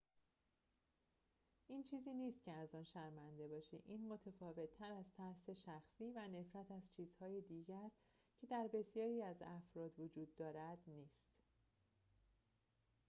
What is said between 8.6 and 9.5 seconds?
بسیاری از